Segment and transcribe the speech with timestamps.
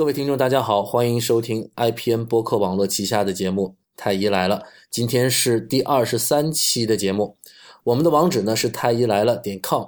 [0.00, 4.60] 各位听众，大家好，欢迎收听 IPN 播客网络旗下的节目《太医来了》。
[4.90, 7.36] 今天是第二十三期的节目，
[7.84, 9.84] 我们的网址呢是太医来了点 com。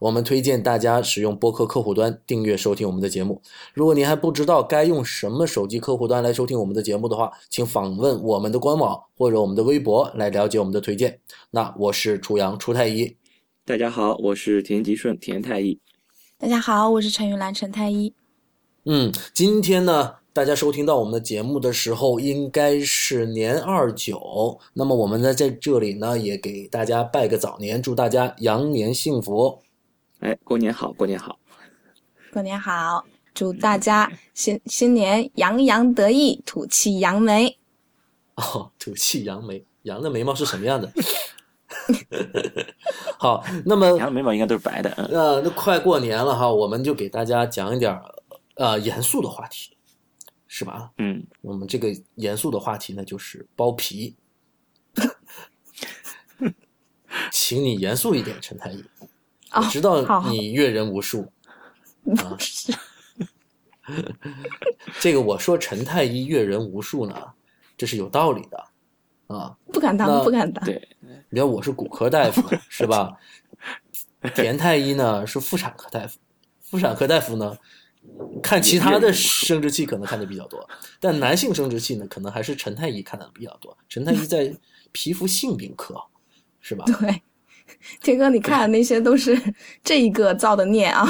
[0.00, 3.40] 我们推荐大家使用播客客户端订阅收听我们的节目。
[3.72, 11.18] 如果您还不知道该用什么手机客户端来收听我们的节目的话，请访问我们的官网或者我们的微博来了解我们的推荐。
[11.52, 13.16] 那我是楚阳楚太医，
[13.64, 15.80] 大家好，我是田吉顺田太医。
[16.36, 18.12] 大家好，我是陈玉兰陈太医。
[18.86, 24.60] 嗯，今天呢，大家收听到我们的节目的时候，应该是年二九。
[24.74, 29.58] 那么我们呢，在这里呢，也给大家拜个早年，祝大家羊年幸福。
[30.20, 31.38] 哎，过年好，过年好，
[32.30, 37.56] 过年好，祝大家新新年洋洋得意，吐气扬眉。
[38.34, 40.92] 哦，吐气扬眉，羊的眉毛是什么样的？
[43.16, 44.90] 好，那么 羊的眉毛应该都是白的。
[45.10, 47.98] 呃，那快过年了哈，我们就给大家讲一点。
[48.54, 49.76] 呃，严肃的话题，
[50.46, 50.92] 是吧？
[50.98, 54.14] 嗯，我们这个严肃的话题呢，就是包皮。
[57.32, 58.84] 请你严肃一点，陈太医。
[59.52, 61.32] 我知道你阅人无数。
[62.16, 62.36] 啊。
[65.00, 67.32] 这个我说陈太医阅人无数呢，
[67.76, 68.64] 这是有道理的
[69.26, 69.56] 啊。
[69.66, 70.64] 不敢当，不敢当。
[70.64, 70.88] 对，
[71.28, 73.16] 你看我是骨科大夫，是吧？
[74.34, 76.18] 田太医呢是妇产科大夫，
[76.60, 77.56] 妇产科大夫呢。
[78.42, 80.68] 看其他的生殖器可能看的比较多，
[81.00, 83.76] 但男性生殖器呢，可能还是陈太医看的比较多。
[83.88, 84.54] 陈太医在
[84.92, 85.94] 皮肤性病科，
[86.60, 86.84] 是吧？
[87.00, 87.22] 对，
[88.02, 89.40] 天哥，你看的那些都是
[89.82, 91.06] 这一个造的孽啊！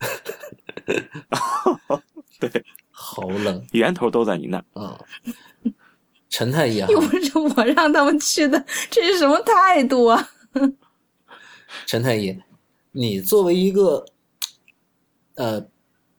[2.40, 4.98] 对，好冷，源头都在你那啊。
[6.30, 10.30] 陈太医啊，又不是我让他们去的，这是什么态度啊？
[11.86, 12.36] 陈太医，
[12.92, 14.06] 你作为一个
[15.34, 15.70] 呃。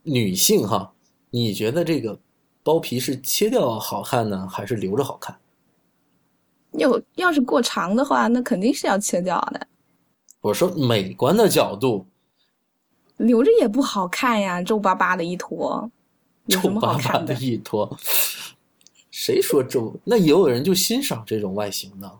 [0.03, 0.93] 女性哈，
[1.29, 2.19] 你觉得这个
[2.61, 5.35] 包皮是切掉好看呢，还是留着好看？
[6.73, 9.67] 有要是过长的话，那肯定是要切掉的。
[10.41, 12.05] 我说美观的角度，
[13.17, 15.89] 留着也不好看呀，皱巴巴的一坨，
[16.47, 17.95] 皱巴巴的一坨。
[19.11, 19.95] 谁说皱？
[20.03, 22.11] 那也有人就欣赏这种外形呢。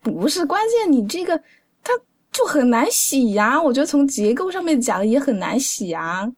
[0.00, 1.38] 不是，关键你这个
[1.82, 1.92] 它
[2.32, 3.62] 就很难洗呀。
[3.62, 6.30] 我觉得从结构上面讲也很难洗呀。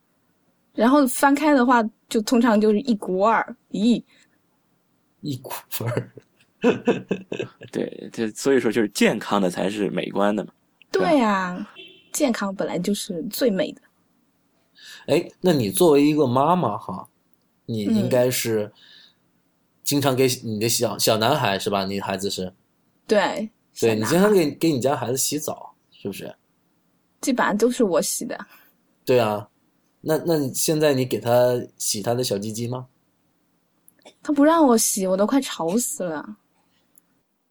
[0.75, 4.03] 然后翻开的话，就通常就是一股味儿，咦，
[5.21, 6.12] 一股味儿。
[7.71, 10.53] 对，这所以说就是健康的才是美观的嘛。
[10.91, 11.69] 对呀，
[12.12, 13.82] 健康本来就是最美的。
[15.06, 17.09] 哎，那你作为一个妈妈哈，
[17.66, 18.72] 你应该是
[19.82, 21.84] 经常给你的小小男孩是吧？
[21.84, 22.53] 你孩子是？
[23.06, 26.34] 对，对你经常给给你家孩子洗澡是不是？
[27.21, 28.38] 基本上都是我洗的。
[29.05, 29.49] 对啊。
[30.02, 32.86] 那那你现在你给他洗他的小鸡鸡吗？
[34.22, 36.36] 他不让我洗，我都快吵死了。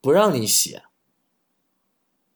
[0.01, 0.77] 不让你洗？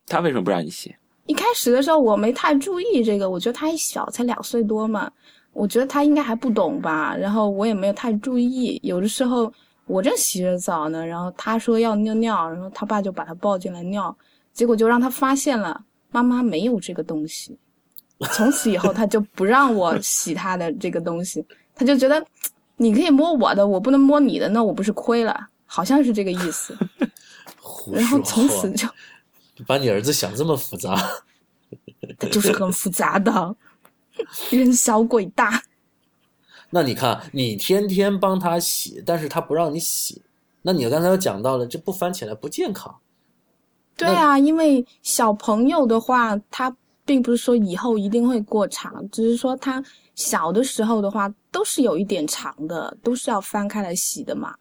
[0.08, 0.96] 他为什么不让你洗？
[1.26, 5.12] 一开始的时候我没太注意这个，我觉得他还小，才两岁多嘛，
[5.52, 7.16] 我觉得他应该还不懂吧。
[7.16, 8.80] 然后我也没有太注意。
[8.84, 9.52] 有的时候
[9.86, 14.16] 我正洗着澡呢，然后他说要尿尿，然后他爸就把他抱进来尿，
[14.54, 17.58] 结果就让他发现了妈妈没有这个东西。
[18.32, 21.46] 从此以后，他就不让我洗他的这个东西，
[21.76, 22.26] 他就觉得
[22.78, 25.48] 你可以摸我的，我不能摸你的，那我不是亏了？
[25.66, 26.78] 好像是这个意思。
[27.92, 28.88] 然后从此就
[29.68, 30.96] 把你儿子想这么复杂，
[32.18, 33.56] 他 就是很复杂的，
[34.50, 35.62] 人小鬼大。
[36.70, 40.22] 那你看，你天天帮他洗，但是他不让你洗，
[40.62, 42.96] 那你刚才又讲到了，这不翻起来不健康。
[43.98, 46.74] 对啊，因为小朋友的话，他。
[47.06, 49.84] 并不是说以后一定会过长，只是说它
[50.16, 54.56] 小的时候的话都是有一点长的，都是要翻开来洗的嘛。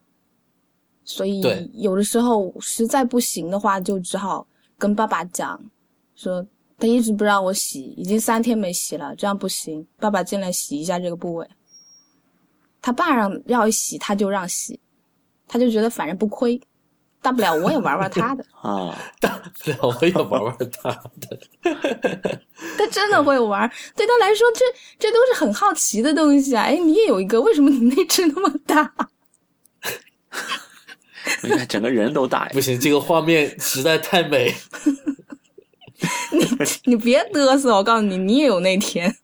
[1.05, 1.43] 所以
[1.75, 4.47] 有的时候实在不行的话，就只好
[4.79, 5.63] 跟爸爸讲，
[6.15, 6.47] 说
[6.79, 11.49] 他一直不让我洗，已经三天没洗了，这样不行，爸爸进来洗一下这个部位。
[12.81, 14.79] 他爸让要洗，他就让洗，
[15.47, 16.61] 他就觉得反正不亏。
[17.25, 20.91] 大不了我也玩玩他的 啊，大不了我也玩玩他
[21.23, 22.39] 的。
[22.77, 23.67] 他真的会玩，
[23.97, 24.63] 对他来说，这
[24.99, 26.65] 这都是很好奇的东西啊！
[26.65, 28.93] 哎，你也有一个，为什么你那只那么大？
[31.43, 34.55] 你看，整个人都大，不行，这个画面实在太美。
[36.31, 36.47] 你
[36.85, 39.17] 你别嘚瑟，我告诉你，你也有那天。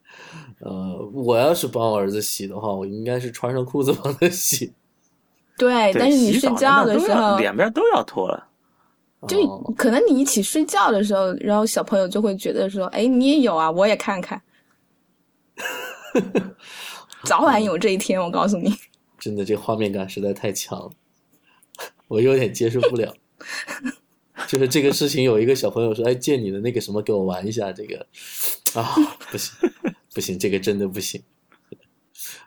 [0.60, 4.74] 呃，我要是帮我儿子洗的话，我应该是穿上裤子帮他洗。
[5.58, 8.48] 对，但是你睡觉的时候，两边都要脱了。
[9.26, 14.40] 就可能你一起睡觉的时候，然后小朋友就会觉得说：“哎，你也有啊，我也看看。
[17.24, 18.72] ”早晚有这一天，我告诉你。
[19.18, 20.90] 真的，这画面感实在太强了，
[22.06, 23.12] 我有点接受不了。
[24.46, 28.06] 就是这个事情，有一个小朋友说：“哎，借你的那个什么给我玩一下。”这个
[28.74, 28.94] 啊，
[29.30, 29.70] 不行，
[30.14, 31.20] 不行，这个真的不行。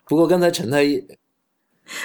[0.06, 1.03] 不过刚才陈太医，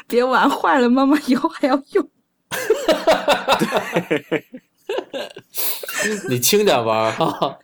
[0.07, 2.11] 别玩坏了，妈妈以后还要用。
[6.29, 7.59] 你轻点玩哈，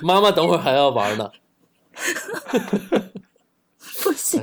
[0.00, 1.30] 妈妈等会儿还要玩呢。
[4.02, 4.42] 不行，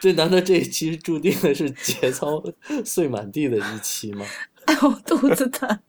[0.00, 2.42] 这难道这一期注定的是节操
[2.84, 4.24] 碎满地的一期吗？
[4.66, 5.80] 哎，我肚子疼。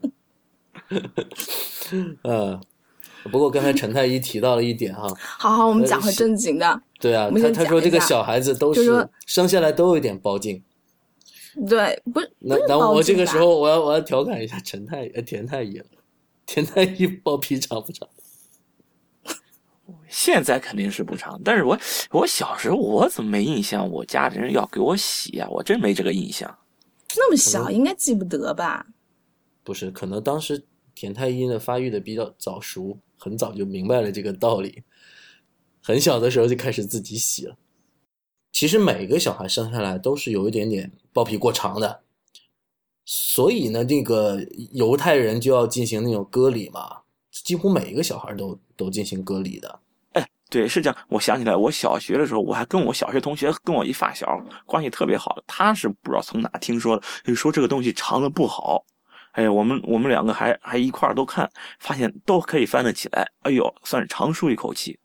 [2.24, 2.60] 嗯，
[3.32, 5.08] 不过刚才陈太医提到了一点哈。
[5.38, 6.82] 好好，我们讲回正经的。
[7.00, 10.64] 对啊，他他说这个小孩子都是生下来都有一点包茎。
[11.68, 12.32] 对，不是。
[12.40, 15.86] 那那我这个时候我要我要调侃一下陈太呃田太医了，
[16.46, 18.08] 田太医包皮长不长？
[20.10, 21.78] 现在肯定是不长，但是我
[22.12, 23.90] 我小时候我怎么没印象？
[23.90, 26.58] 我家里人要给我洗呀，我真没这个印象。
[27.18, 28.86] 那么小应该记不得吧？
[29.64, 30.64] 不是，可能当时
[30.94, 34.84] 田太医呢发育的比较早熟，很早就明白了这个道理，
[35.82, 37.58] 很小的时候就开始自己洗了。
[38.52, 42.02] 其实每个小孩生下来都是有一点点包皮过长的，
[43.04, 44.40] 所以呢，这个
[44.74, 47.00] 犹太人就要进行那种割礼嘛，
[47.32, 49.80] 几乎每一个小孩都都进行割礼的。
[50.48, 50.96] 对，是这样。
[51.10, 55.36] 我想起来，我小学的时候，我还跟我小学同学，跟我一发小关系特别好。
[55.48, 58.86] 他是不知道从哪听说的，就说这个东西长了不好。
[59.36, 61.50] 哎呀，我们我们两个还还一块儿都看，
[61.80, 63.28] 发现都可以翻得起来。
[63.42, 64.98] 哎呦，算是长舒一口气。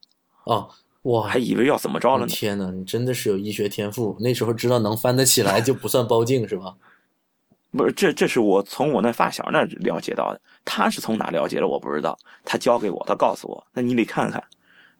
[0.44, 0.70] 哦，
[1.02, 2.28] 我还以为要怎么着了呢。
[2.28, 4.16] 天哪，你真的是有医学天赋。
[4.20, 6.76] 那时候知道能翻得起来就不算包茎是吧？
[7.72, 10.40] 不是，这这是我从我那发小那了解到的。
[10.64, 12.16] 他是从哪了解的我不知道。
[12.44, 14.42] 他教给我，他告诉我，那你得看看。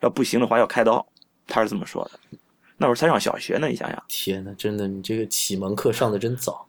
[0.01, 1.07] 要不行的话要开刀，
[1.47, 2.39] 他是这么说的。
[2.77, 4.03] 那会儿才上小学呢，你想想。
[4.09, 6.67] 天哪，真的，你这个启蒙课上的真早。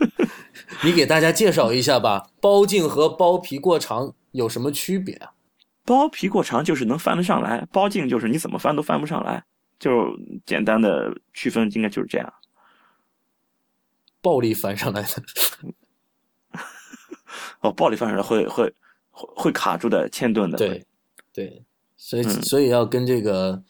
[0.84, 5.32] 你给大家介绍一下吧，包茎和包皮过长有什么区别啊？
[5.84, 9.44] 包皮过长就是能翻得上来，包茎就是你怎么翻都翻不上来，
[9.78, 12.32] 就简单的区分应该就是这样。
[14.20, 15.08] 暴力翻上来的。
[17.60, 18.74] 哦，暴力翻上来会会
[19.10, 20.58] 会会卡住的，嵌顿的。
[20.58, 20.84] 对，
[21.32, 21.62] 对。
[21.96, 23.62] 所以，所以要跟这个呃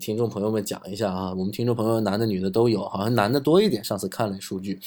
[0.00, 3.84] 听众朋友们讲一下啊，我们听众朋友男的女的都有，好像男的多一点。
[3.84, 4.80] 上次看了数据，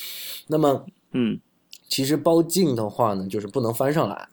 [0.48, 1.40] 那么，嗯，
[1.88, 4.28] 其实包茎的话呢，就是不能翻上来。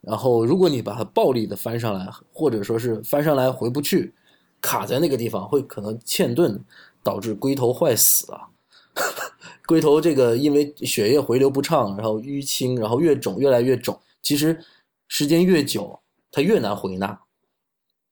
[0.00, 4.12] 然后，如果你把它暴力的翻上来，或者说是翻上来回不去，
[4.60, 6.62] 卡在那个地方，会可能嵌顿，
[7.02, 8.48] 导致龟头坏死啊。
[9.66, 13.98] 龟头这个因为血液回流不畅，然后淤青，然后越肿越来越肿。
[14.22, 14.62] 其实
[15.08, 15.98] 时间越久，
[16.30, 17.18] 它越难回纳。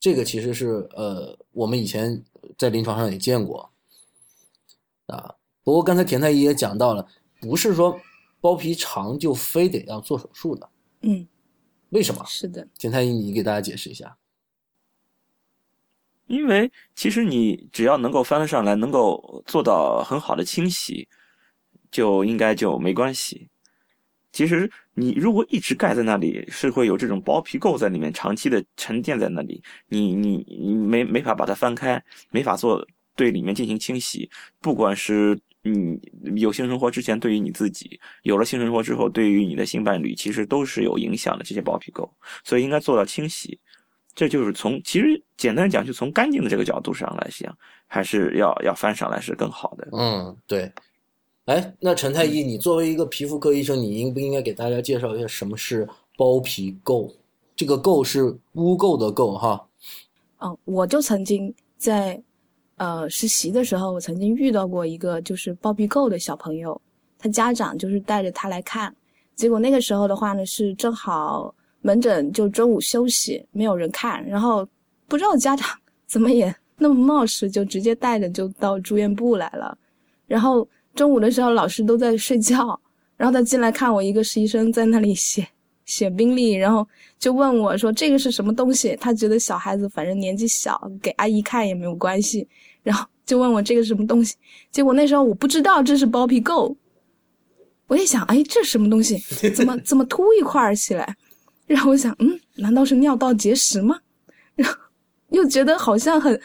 [0.00, 2.24] 这个其实是呃，我们以前
[2.58, 3.70] 在临床上也见过，
[5.06, 7.06] 啊，不过刚才田太医也讲到了，
[7.40, 8.00] 不是说
[8.40, 10.68] 包皮长就非得要做手术的，
[11.02, 11.26] 嗯，
[11.90, 12.24] 为什么？
[12.26, 14.16] 是的，田太医，你给大家解释一下。
[16.26, 21.06] 因为其实你只要能够翻得上来，能够做到很好的清洗，
[21.90, 23.50] 就应该就没关系。
[24.32, 32.84] 其实你如果一直盖在那里，是会有这种包皮垢在里面长期的沉淀在那里，你你你没没法把它翻开，没法做
[33.14, 34.30] 对里面进行清洗。
[34.60, 37.88] 不管是你有性生活之前，对于你自己；
[38.22, 41.44] 有了性生活之后，对于你的性伴侣，其实都是有影响的。
[41.44, 42.10] 这些包皮垢，
[42.42, 43.60] 所以应该做到清洗。
[44.14, 49.88] 这就是从其实简单讲，就从干净的这个角度上来讲，还是要要翻上来是更好的。
[49.92, 50.72] 嗯，对。
[51.46, 57.12] 哎，那陈太医，你作为一个皮肤科医生，你应不应该给大家介绍一下什么是包皮垢？
[57.56, 59.66] 这个垢是污垢的垢，哈。
[60.38, 62.22] 嗯，我就曾经在
[62.76, 66.80] 呃实习的时候，我曾经遇到过一个就是包皮垢的小朋友，
[67.18, 68.94] 他家长就是带着他来看，
[69.34, 74.64] 结果那个时候的话呢，是正好门诊就中午休息，没有人看，然后
[75.08, 75.68] 不知道家长
[76.06, 79.76] 怎么也那么冒失，就直接带着就到住院部来了，
[80.28, 80.64] 然后。
[80.94, 82.78] 中午的时候，老师都在睡觉，
[83.16, 85.46] 然后他进来看我一个实习生在那里写
[85.84, 86.86] 写病历，然后
[87.18, 92.46] 就问我说：“这个是什么东西？”他觉得小孩子反正年纪小，给阿姨看也没有关系，
[92.82, 94.36] 然后就问我这个什么东西。
[94.70, 96.74] 结果那时候我不知道这是包皮垢，
[97.88, 99.18] 我一想，哎，这什么东西？
[99.50, 101.16] 怎么怎么凸一块儿起来？
[101.66, 103.98] 然后我想，嗯，难道是尿道结石吗？
[104.54, 104.76] 然后
[105.30, 106.40] 又觉得好像很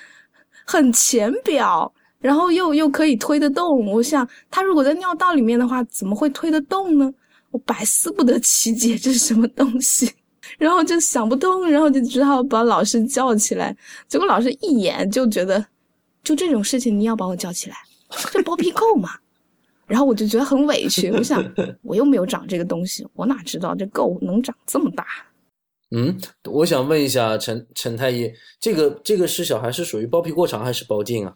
[0.66, 1.94] 很浅表。
[2.20, 7.14] 然后又又可以推得动，我想他如果在尿道里面的话，怎么会推得动呢？
[7.52, 10.12] 我百思不得其解，这是什么东西？
[10.58, 13.76] 然后就想不通，然后就只好把老师叫起来。
[14.08, 15.66] 结果老师一眼就觉得
[16.24, 17.76] 就这种事情你要把我叫起来，
[18.32, 19.10] 这包皮垢嘛。
[19.86, 21.42] 然后我就觉得很委屈，我想
[21.82, 25.06] 我又没有长这个东西，我哪知道这垢能长这么大？
[25.92, 26.14] 嗯，
[26.52, 31.34] 我想问一下陈陈太医，这个这个是小孩是属于包皮过长还是包茎啊？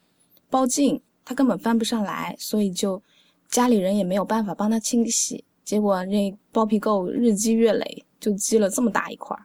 [0.51, 3.01] 包茎，他根本翻不上来，所以就
[3.50, 9.41] 家里人也没有办法帮他清洗，结果那包皮垢日积月累，就积了这么大一块儿。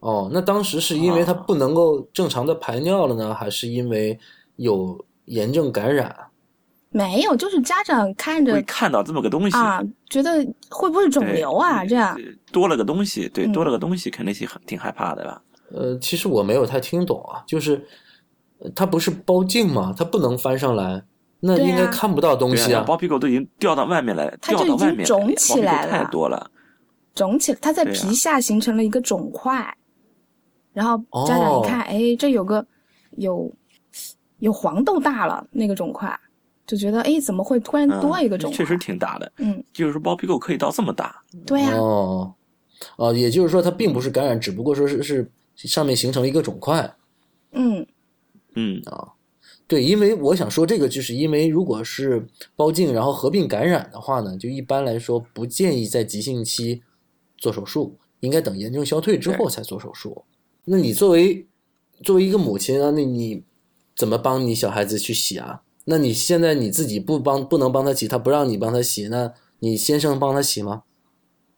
[0.00, 4.16] 哦，那当时是因为他不能够正常的排尿了呢，还是因为
[4.56, 6.14] 有炎症感染？
[6.90, 10.30] 没有，就是家长看着看到这么个东西啊，觉得
[10.70, 11.84] 会不会肿瘤啊？
[11.84, 12.16] 这样，
[12.52, 15.42] 多了个东西，对，嗯多了个东西，肯定是很挺害怕的吧？
[15.72, 17.80] 呃，其实我没有太听懂啊，就是呃
[18.74, 19.94] 它不是包茎吗？
[19.96, 21.02] 它不能翻上来，
[21.40, 22.82] 那应该看不到东西啊。
[22.86, 26.50] 包皮垢都已经掉到外面来，它就已经掉到外面肿起来了太了多了。
[27.14, 29.76] 肿起来，它在皮下形成了一个肿块，
[30.72, 30.96] 然后
[31.26, 32.66] 家长一看，哎，这有个
[33.12, 33.52] 有
[34.38, 36.18] 有黄豆大了那个肿块，
[36.66, 38.56] 就觉得哎，怎么会突然嗯多一个肿块？
[38.58, 39.32] 确实挺大的。
[39.38, 42.34] 嗯，就是说包皮垢可以到这么大，对呀、哦，
[42.96, 46.94] 哦，也就是说它并不是感染，只不过说是是上面形成了一个肿块。
[47.52, 47.86] 嗯
[48.56, 49.12] 嗯啊，
[49.68, 56.82] 对，因为我想说这个，就是因为如果是包茎然后合并感染的话呢，就一般来说不建议在急性期
[57.36, 60.24] 做手术，应该等炎症消退之后才做手术。
[60.64, 61.46] 那你作为
[62.02, 63.44] 作为一个母亲啊，那你
[63.94, 65.62] 怎么帮你小孩子去洗啊？
[65.84, 70.82] 那你现在你自己不帮不能帮他洗，他不让你帮他洗，那你先生帮他洗吗？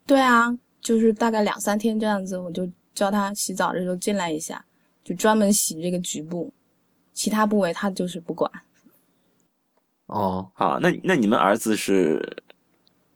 [0.06, 4.64] 对啊，就是大概两三天这样子，我就叫他洗澡的时候进来一下，
[5.02, 6.52] 就专门洗这个局部，
[7.18, 8.48] 其他部位他就是不管。
[10.06, 12.24] 哦，好，那那你们儿子是，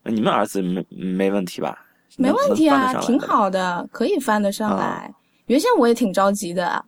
[0.03, 1.87] 你们儿子没没问题吧？
[2.17, 3.17] 没问题啊，挺。
[3.21, 4.85] 好的，可以翻得上来。
[4.85, 5.11] 啊
[5.47, 6.85] 原先我也挺着急的，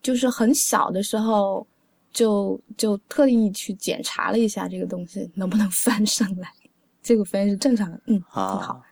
[0.00, 1.66] 就是很小的时候
[2.12, 6.48] 就就特意去检查了一下这个东西能不能翻上来，
[7.02, 8.82] 结果发现是正常的，嗯，挺好啊。，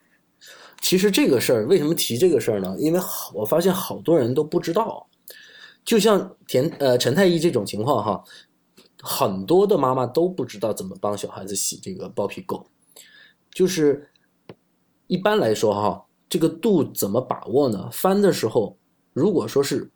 [0.80, 2.74] 其实这个事儿为什么提这个事儿呢？
[2.78, 5.06] 因为好，我发现好多人都不知道，
[5.84, 8.24] 就像田呃陈太医这种情况哈，
[9.00, 12.64] 很多的妈妈都不知道怎么帮小孩子洗这个包皮垢。
[13.50, 14.08] 就是
[15.08, 17.88] 一般来说哈，这个度怎么把握呢？
[17.92, 18.76] 翻的时候，
[19.12, 19.90] 如果说是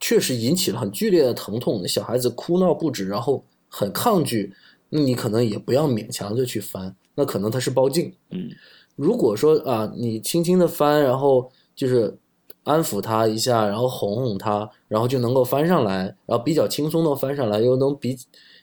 [0.00, 4.52] 确实引起了很剧烈的疼痛，小孩子哭闹不止，然后很抗拒，
[4.88, 8.12] 那你可能也不要勉强着去翻，那可能他是包茎。
[8.30, 8.50] 嗯，
[8.96, 12.18] 如果说啊，你轻轻的翻，然后就是
[12.66, 18.18] 安抚他一下，然后哄哄他，然后就能够翻上来，然后比较轻松的翻上来，又能比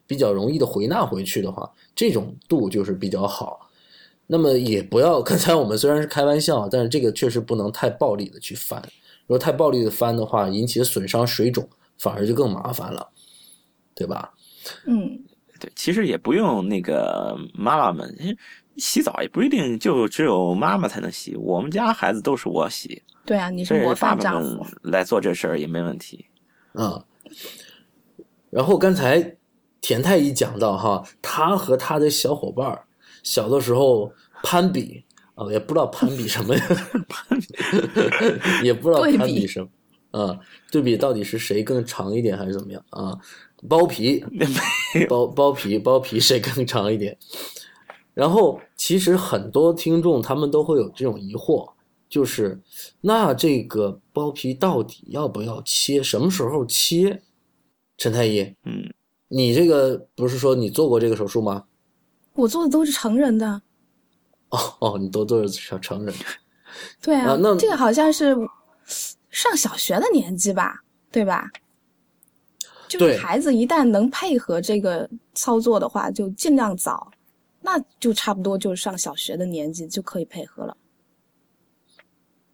[0.06, 3.70] 比较容易的回纳回去的话，这种度就是比较好。
[4.28, 8.82] 那么也不要，刚才我们虽然是开玩笑，但是这个确实不能太暴力的去翻。
[9.26, 11.66] 如果太暴力的翻的话，引起损伤水肿
[11.98, 13.08] 反而就更麻烦了，
[13.96, 14.34] 对吧？
[14.86, 15.18] 嗯，
[15.60, 18.38] 对，其实也不用那个妈妈们
[18.76, 26.26] 洗澡也不一定就只有妈妈才能洗，我们家孩子都是我洗，对啊，你是模范丈夫，来做这事儿也没问题。
[26.74, 27.06] 啊、
[28.50, 29.38] 然后刚才
[29.80, 32.84] 田太医讲到哈，他和他的小伙伴儿
[33.24, 34.12] 小的时候
[34.44, 35.04] 攀比
[35.36, 36.64] 啊、也不知道攀比什么呀，
[37.10, 37.48] 攀比
[38.64, 39.68] 也不知道攀比什么
[40.12, 40.40] 啊，
[40.72, 43.18] 对比到底是谁更长一点还是怎么样啊？
[43.68, 44.24] 包皮
[45.10, 47.18] 包包皮包皮谁更长一点？
[48.14, 51.68] 然后其实很多听众他们都会有这种疑惑，
[52.14, 52.62] 就是
[53.02, 56.04] 那这个包皮到底要不要切？
[56.04, 57.20] 什么时候切？
[57.98, 58.94] 陈太医，嗯，
[59.30, 61.66] 你这个不是说你做过这个手术吗？
[62.34, 63.60] 我做的都是成人的，
[64.50, 66.14] 哦哦，你都都是小成人。
[67.02, 68.38] 对啊，啊那这个好像是
[69.32, 71.50] 上小学的年纪吧，对吧？
[72.88, 77.10] 就是孩子一旦能配合这个操作的话，就尽量早，
[77.60, 80.78] 那就差不多就是上小学的年纪就可以配合了。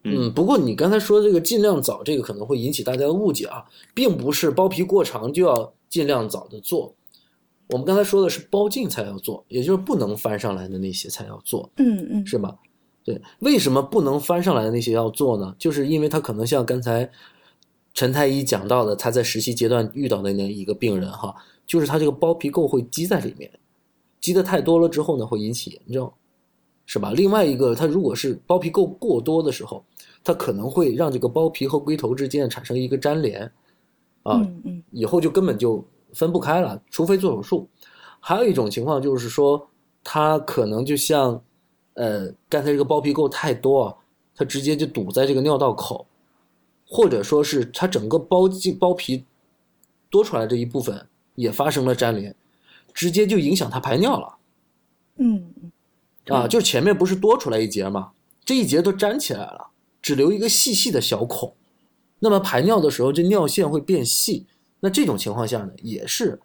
[0.04, 6.94] 嗯，不过你刚才说这个尽量早，这个可能会引起大家的误解啊，并不是包皮过长就要尽量早的做。
[7.68, 11.70] 我们刚才说的是包茎才要做，也就是不能翻上来的那些才要做。
[11.78, 12.58] 嗯嗯，是吧？
[13.04, 15.56] 对，为什么不能翻上来的那些要做呢？
[15.60, 17.10] 就是因为他可能像刚才
[17.94, 21.36] 陈太医讲到的，他在实习阶段遇到的那一个病人哈，
[21.68, 23.52] 就是他这个包皮垢会积在里面，
[24.22, 26.12] 积的太多了之后呢，会引起炎症，
[26.92, 27.12] 是吧？
[27.12, 29.86] 另外一个，它如果是包皮垢过多的时候，
[30.24, 33.44] 它可能会让这个包皮和龟头之间产生一个粘连，
[34.24, 37.70] 啊，嗯嗯以后就根本就分不开了，除非做手术。
[38.20, 39.70] 还有一种情况就是说，
[40.04, 41.40] 它可能就像，
[41.94, 43.96] 呃，刚才这个包皮垢太多啊，
[44.36, 46.04] 它直接就堵在这个尿道口，
[46.88, 49.24] 或者说是它整个包茎包皮
[50.10, 52.36] 多出来这一部分也发生了粘连，
[52.96, 54.36] 直接就影响它排尿了
[55.18, 55.54] 嗯，
[56.30, 56.48] 啊！
[56.48, 58.12] 就前面不是多出来一节吗？
[58.46, 59.68] 这一节都粘起来了，
[60.02, 61.54] 只留一个细细的小孔。
[62.20, 64.46] 那么排尿的时候，这尿线会变细。
[64.80, 66.40] 那这种情况下呢，也是，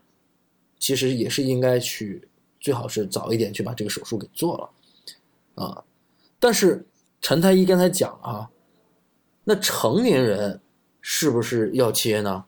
[0.79, 2.29] 其实也是应该去，
[2.61, 5.85] 最好是早一点去把这个手术给做了啊。
[6.38, 6.87] 但是
[7.21, 8.50] 陈太医刚才讲啊，
[9.45, 10.61] 那成年人
[11.00, 12.45] 是不是要切呢？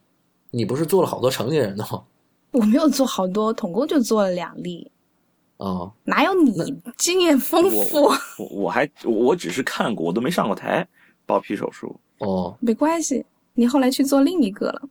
[0.51, 2.03] 你不是做了好多成年人的吗？
[2.51, 4.89] 我没有做好多，统共就做了两例，
[5.57, 6.53] 啊，哪有你
[6.97, 8.03] 经验丰富？
[8.37, 10.87] 我我还我只是看过，我都没上过台
[11.25, 11.99] 包皮手术。
[12.19, 14.81] 哦，没关系，你后来去做另一个了。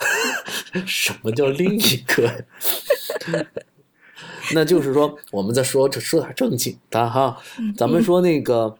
[0.86, 2.44] 什么叫另一个？
[4.54, 7.36] 那就是说，我们再说说点正经的哈。
[7.76, 8.76] 咱们说那个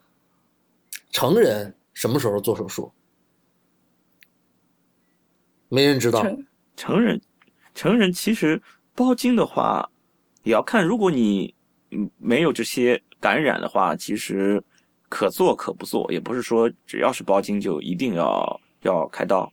[1.11, 2.91] 成人什么时候做手术？
[5.69, 6.23] 没人知道。
[6.23, 7.21] 成成人，
[7.75, 8.61] 成人其实
[8.95, 9.90] 包茎的话，
[10.43, 10.85] 也要看。
[10.85, 11.55] 如果你
[11.91, 14.63] 嗯没有这些感染的话，其实
[15.09, 19.53] 可做可不做，也不是说只要是包茎就一定要要开刀。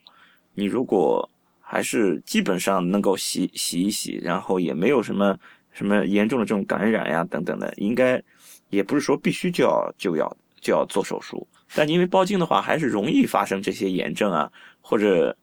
[0.54, 1.30] 你如果
[1.60, 5.38] 还是基本上能够洗洗一洗，然后也没有什么
[5.72, 8.22] 什么严重的这种感染呀等等的，应该
[8.70, 11.48] 也不是说必须就要就要就要做手术。
[11.76, 15.36] 但因为包茎的话，还是容易发生这些炎症啊，或者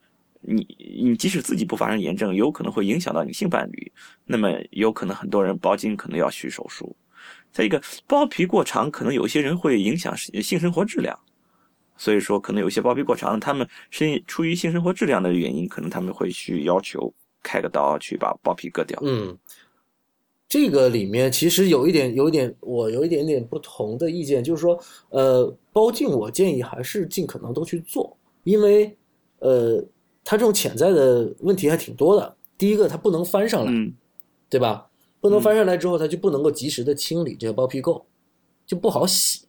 [0.46, 0.66] 你
[1.00, 3.92] 你即使自己不发生炎症，有可能会影响到你性伴侣，
[4.24, 6.94] 那么有可能很多人包茎可能要需手术。
[7.50, 11.18] 再一个，包皮过长，可能有些人会影响性生活质量。
[11.96, 18.98] 所以说，可能有些包皮过长，他们是出于性生活质量的原因，可能他们会去要求开个刀去把包皮割掉。
[19.04, 19.38] 嗯，
[20.48, 24.76] 这个里面其实有一点，有一点，我有一点点不同的意见，就是说，
[25.10, 28.96] 呃，包茎我建议还是尽可能都去做，因为，
[29.38, 29.80] 呃，
[30.24, 32.34] 它这种潜在的问题还挺多的。
[32.58, 33.92] 第一个，它不能翻上来，嗯，
[34.48, 34.88] 对吧？
[35.20, 38.02] 不能翻上来之后，它就不能够及时的清理这个包皮垢，
[38.66, 39.46] 就不好洗。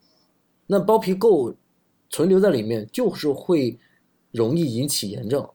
[0.67, 1.55] 那包皮垢。
[2.07, 3.77] 存留在里面就是会
[4.31, 5.45] 容易引起炎症，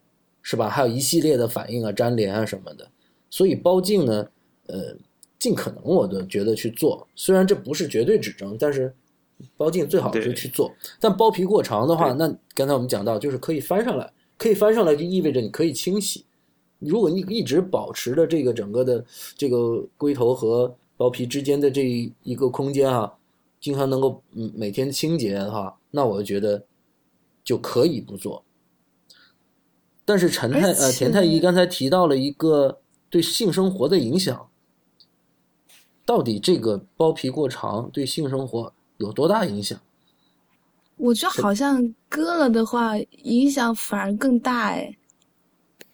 [0.43, 0.69] 是吧？
[0.69, 2.87] 还有一系列的反应啊、粘连啊什么的。
[3.31, 4.29] 所以包茎呢，
[4.67, 4.95] 呃，
[5.39, 7.07] 尽可能我都觉得去做。
[7.15, 8.93] 虽然这不是绝对指征，但是
[9.57, 10.71] 包茎最好是去做。
[10.99, 16.25] 但包皮过长的话，那刚才我们讲到，就是可以翻上来，可以翻上来就意味着你可以清洗。
[16.79, 19.05] 如果你一直保持着这个整个的
[19.37, 23.19] 这个龟头和包皮之间的这一个空间啊，
[23.61, 25.79] 经常能够嗯每天清洁的话。
[25.91, 26.65] 那我觉得
[27.45, 28.43] 就可以不做，
[30.07, 34.49] 但是陈太呃田太医刚才提到了一个对性生活的影响，
[36.07, 39.79] 到底这个包皮过长对性生活有多大影响？
[41.01, 44.95] 我觉得好像割了的话影响反而更大哎，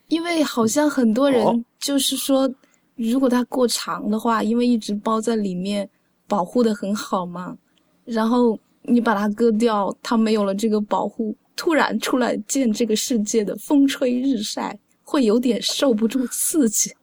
[0.09, 2.53] 因为好像很多人就是说，
[2.97, 5.89] 如果它过长的话，因为一直包在里面
[6.27, 7.57] 保护的很好嘛，
[8.05, 8.59] 然后。
[8.89, 16.95] 你把它割掉，它没有了这个保护，突然出来见这个世界的风吹日晒，会有点受不住刺激。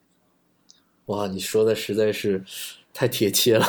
[1.08, 2.42] 哇，你说的实在是
[2.94, 3.68] 太贴切了，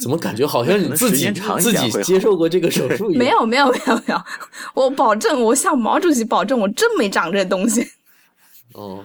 [0.00, 3.18] 怎么感觉好像你自己自己接受过这个手术一样？
[3.18, 4.22] 没有没有没有没有，
[4.74, 7.86] 我保证，我向毛主席保证，我真没长这东西。
[8.74, 9.04] 哦，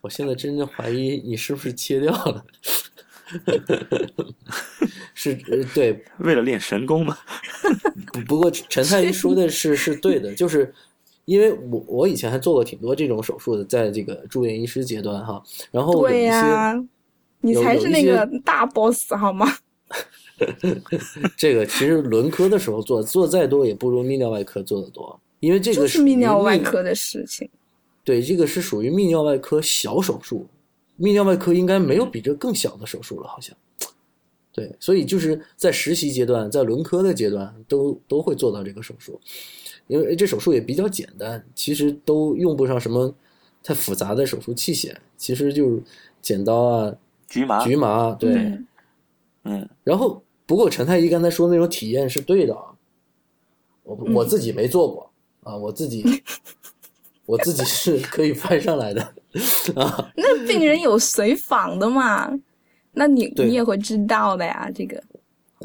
[0.00, 2.44] 我现在真的怀疑你是不是切掉了。
[5.12, 5.34] 是，
[5.74, 7.18] 对，为了练神功嘛。
[8.26, 10.72] 不过陈太医说的是是对的，就是
[11.26, 15.42] 因为我我以前还做过挺多这种手术的，在这个住院医师阶段哈。
[15.70, 16.74] 然后对呀，
[17.46, 19.46] 你才是那个大 boss 好吗？
[21.36, 27.48] 这个其实轮科的时候做做再多也不如泌尿外科做的多，因为这个是泌尿外科的事情。
[28.04, 30.46] 对，这个是属于泌尿外科小手术。
[30.98, 33.54] 泌尿外科应该没有比这更小的手术了，好像。
[34.52, 39.20] 对，所以就是在实习阶段，在轮科的阶段，都都会做到这个手术，
[39.86, 43.14] 因为这手术也比较简单，其实都用不上什么
[43.62, 45.82] 太复杂的手术器械，其实就是
[46.22, 46.94] 剪刀啊、
[47.28, 48.58] 局麻、局麻，对，
[49.44, 49.68] 嗯。
[49.84, 52.62] 然后，不过陈太医刚才说那种体验是对的啊，
[53.82, 55.10] 我我自己没做过
[55.42, 56.04] 啊，我自己
[57.26, 59.02] 我自己是可以翻上来的。
[59.76, 60.12] 啊。
[60.16, 62.32] 那病人有随访的嘛？
[62.92, 65.02] 那你你也会知道的呀，这个。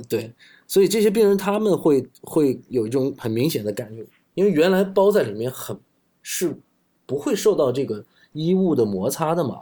[0.10, 0.34] 对，
[0.68, 5.78] 所以这些病人他们会会有一种很明显的感觉，因为原来包在里面很
[6.22, 6.58] 是
[7.06, 9.62] 不会受到这个衣物的摩擦的嘛，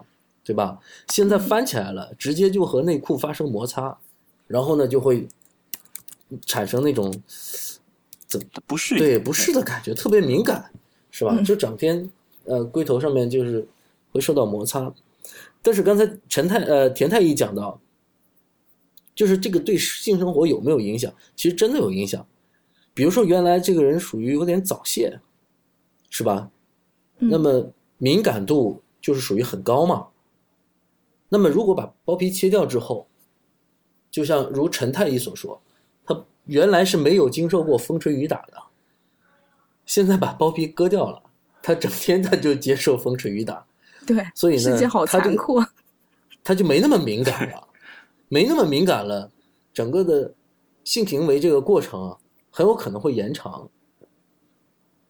[0.50, 0.80] 对吧？
[1.10, 3.96] 现在翻起来了，直接就和内裤发生摩擦，
[4.48, 5.28] 然后呢就会
[6.48, 7.14] 产生那种
[8.26, 10.72] 怎不适对不适的感觉，特别敏感，
[11.12, 11.40] 是吧？
[11.44, 12.10] 就整天
[12.46, 13.68] 呃龟头上面就是
[14.12, 14.92] 会受到摩擦。
[15.62, 17.80] 但是刚才陈太呃田太医讲到，
[19.14, 21.14] 就是这个对性生活有没有影响？
[21.36, 22.26] 其实真的有影响。
[22.96, 25.20] 比如说原来这个人属于有点早泄，
[26.10, 26.50] 是吧？
[27.20, 30.08] 嗯那么敏感度就是属于很高嘛。
[31.30, 33.08] 那么如果把包皮切掉之后，
[34.10, 35.62] 就像如陈太医所说，
[36.04, 38.54] 他原来是没有经受过风吹雨打的，
[39.86, 41.22] 现在把包皮割掉了，
[41.62, 43.64] 他整天他就接受风吹雨打，
[44.08, 45.70] 对，所以呢，世界好他这个残酷啊。
[46.44, 47.68] 他就没那么敏感了，
[48.28, 49.30] 没那么敏感了，
[49.72, 50.34] 整个的
[50.84, 52.18] 性行为这个过程啊，
[52.50, 53.70] 很有可能会延长，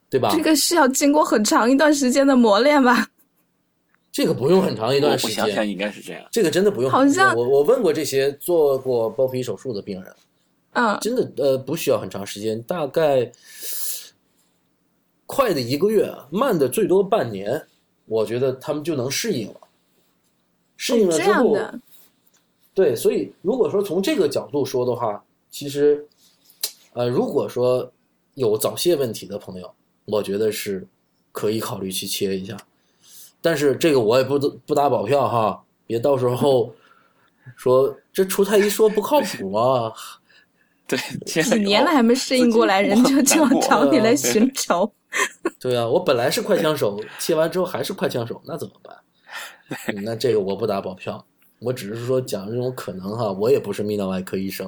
[0.10, 0.36] 对吧？
[0.36, 3.08] 这个是要经过很长一段时间的磨练吧？
[4.20, 6.28] 这个不用很长一段时我想想间，应该是这样。
[6.30, 7.24] 这个真的不用很好长时间。
[7.24, 10.14] 像我我问过这些做过包皮手术的病人，
[10.74, 13.32] 嗯，真的呃不需要很长时间，大概
[15.26, 17.66] 快的一个月，慢的最多半年，
[18.08, 19.56] 我觉得他们就能适应了。
[20.76, 21.58] 适应了之后，
[22.74, 26.06] 对，所以如果说从这个角度说的话，其实，
[26.92, 27.90] 呃，如果说
[28.34, 30.86] 有早泄问题的朋友，我觉得是
[31.32, 32.58] 可以考虑去切一下。
[33.42, 36.74] 但是这个我也不不打保票哈，别到时候
[37.56, 39.92] 说这出太医说不靠谱啊。
[40.88, 44.92] 对，几年了还没适应过来，人就就要找你来寻 仇。
[45.60, 48.96] 对啊，我本来是快枪手，切完之后还是快枪手，那怎么办？
[49.88, 51.24] 嗯那这个我不打保票，
[51.60, 54.68] 我只是说讲这种可能哈，我也不是泌尿外科医生，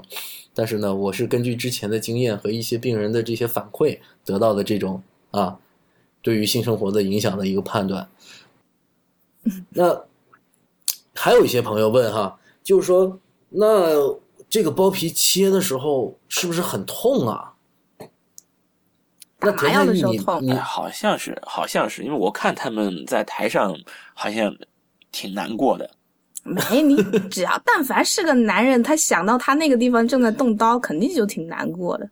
[0.54, 5.58] 但是呢，我是根据之前的经验和一些病人的这些反馈得到的这种啊，
[6.22, 8.08] 对于性生活的影响的一个判断。
[9.72, 10.04] 那
[11.14, 14.16] 还有一些朋友问哈，就是说，那
[14.50, 17.54] 这个包皮切的时候是不是很痛啊？
[19.40, 23.76] 那打麻药的时候痛你哎好像是，好像是，因为我看他们在台上
[24.14, 24.56] 好像
[25.12, 25.90] 挺难过的。
[26.44, 26.96] 没你，
[27.30, 32.10] 只要但凡是个男人，他想到他那个地方正在动刀，肯定就挺难过的。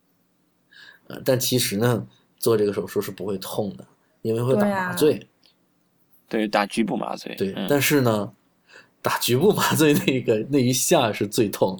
[1.07, 2.05] 呃，但其实呢，
[2.37, 3.85] 做这个手术是不会痛的，
[4.23, 5.28] 因为会打麻醉。
[6.29, 7.35] 对，打局部麻醉。
[7.35, 8.31] 对，嗯、但是呢，
[9.01, 11.77] 打局部麻醉那个那一下是最痛。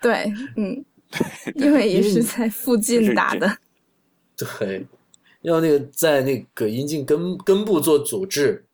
[0.00, 0.84] 对，嗯，
[1.56, 3.58] 因为也是在附近打的。
[4.36, 4.86] 对，
[5.40, 8.64] 要那个在那个阴茎根根部做阻滞。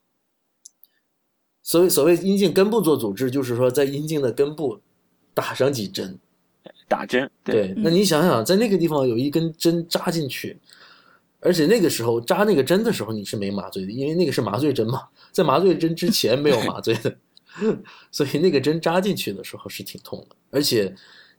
[1.63, 4.81] 所谓所谓阴茎根部做阻滞，就是说在阴茎的根部
[5.33, 6.19] 打上几针。
[6.89, 10.59] 打针，对，那你想想，在那个地方有一根针扎进去，
[11.45, 17.17] 而且那个时候扎那个针的时候你是没麻醉的，因为那个是麻醉针嘛，在麻醉针之前没有麻醉的，
[18.13, 20.95] 所以那个针扎进去的时候是挺痛的，而且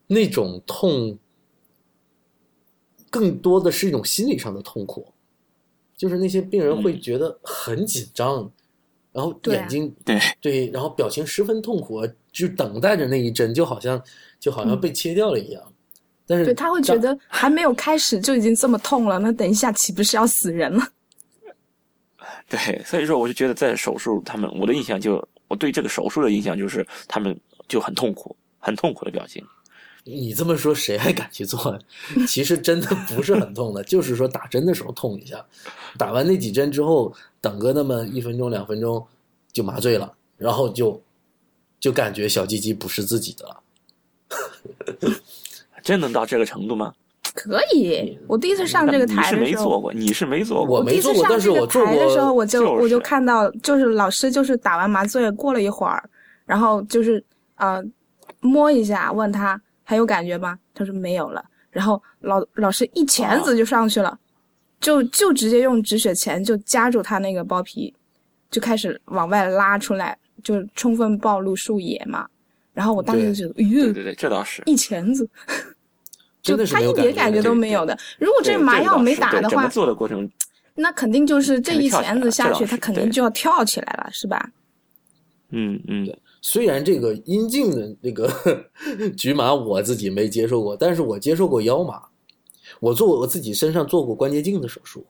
[0.07, 1.17] 那种痛
[3.09, 5.13] 更多的是一种心理上的痛苦，
[5.95, 8.51] 就是那些病人会觉得很紧张，
[9.13, 14.03] 然后眼睛对对，然后表情十分痛苦，就等待着那一针，就好像
[14.37, 15.72] 就好像被切掉了一样。
[16.25, 20.87] 但是对他会觉得还没有开始就已经这么痛了，那等一下岂不是要死人了？
[22.49, 29.43] 对，所以说我就觉得在手术，他们我的印象就我对这个手术的印象就是他们就很痛苦，很痛苦的表情。
[30.05, 31.79] 你这么说，谁还敢去做？
[32.27, 35.45] 其实真的不是很痛的，就是说打针的时候痛一下，
[35.97, 39.05] 打完那几针之后，等个那么一分钟两分钟
[39.53, 41.01] 就麻醉了，然后就
[41.79, 43.63] 就感觉小鸡鸡不是自己的了。
[45.83, 46.93] 真能到这个程度吗？
[47.35, 50.79] 可以，我第一次上这个你是台的时候，没做过，你是没做过。
[50.79, 56.07] 我没第一次做过但是上这个我做台的时候，我就就是我就看到，就是老师就是打完麻醉过了一会儿，
[56.45, 57.23] 然后就是
[57.55, 57.83] 呃
[58.39, 60.57] 摸一下，问他还有感觉吗？
[60.73, 61.43] 他说没有了。
[61.71, 64.15] 然后老老师一钳子就上去了，
[64.79, 67.91] 就就直接用止血钳就夹住他那个包皮，
[68.51, 72.27] 就开始往外拉出来，就充分暴露树野嘛。
[72.75, 74.61] 然后我当时就觉得，哎呦，对对对，这倒是。
[74.67, 75.27] 一钳子，
[76.43, 77.97] 就他一点感觉都没有的。
[78.19, 80.29] 如果这麻药没打的话整个，做的过程，
[80.75, 84.51] 那肯定就是这一钳子下去，他肯定就要跳起来了，是吧？
[85.55, 86.05] 嗯嗯，
[86.41, 88.29] 虽然这个阴茎的那个
[89.15, 92.01] 局麻我自己没接受过，但是我接受过腰麻，
[92.79, 95.05] 我做我自己身上做过关节镜的手术，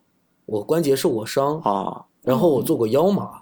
[0.46, 3.42] 我关节受过伤，啊，然后我做过腰麻，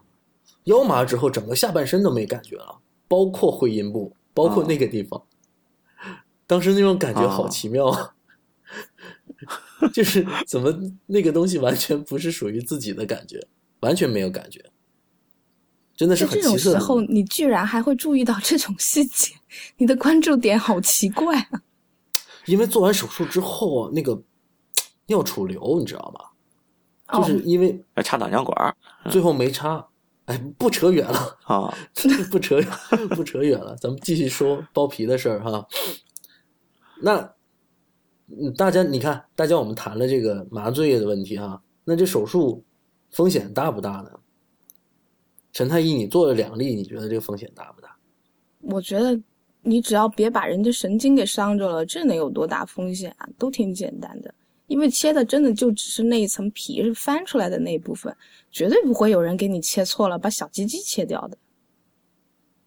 [0.65, 2.77] 腰麻之后整个下半身都没感觉了，
[3.07, 5.19] 包括会阴部，包括那个地方，
[6.51, 7.87] 当时那种感觉好奇妙。
[7.87, 8.13] 啊，
[9.93, 10.69] 就是怎么
[11.05, 13.39] 那个东西完全不是属于自己的感觉，
[13.79, 14.61] 完全没有感觉，
[15.95, 16.79] 真的是这种很奇特的。
[16.81, 19.33] 时候，你居然还会注意到这种细节，
[19.77, 21.61] 你的关注点好奇怪啊！
[22.47, 24.21] 因为做完手术之后啊，那个
[25.05, 27.17] 尿储留，你知道吧？
[27.17, 27.23] 哦。
[27.23, 28.75] 就是因为要插导尿管，
[29.09, 29.87] 最后没插，
[30.25, 31.73] 哎，不扯远了，啊，
[32.29, 32.67] 不扯远，
[33.15, 35.65] 不扯远了，咱们继续说包皮的事儿哈。
[37.01, 37.33] 那，
[38.55, 42.63] 大家你看，大家我们谈了这个麻醉的问题哈，那这手术
[43.09, 44.11] 风险大不大呢？
[45.51, 47.93] 陈太医，你做了两例，你觉得这个风险大不大？
[48.61, 49.19] 我觉得
[49.63, 53.27] 你只要别把人家神经给伤着了，这能有多大风险啊？
[53.37, 54.33] 都挺简单的，
[54.67, 58.15] 因为切的真的就只是那一层皮是翻出来的那一部分，
[58.51, 61.37] 绝对不会有人给你切错了，把小鸡鸡切掉的。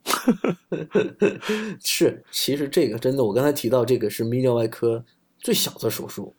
[1.82, 5.02] 是，其实这个真的，我刚才提到这个是泌尿外科
[5.38, 6.34] 最小的手术，